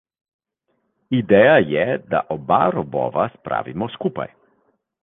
[1.17, 4.33] Ideja je, da oba robova spravimo skupaj.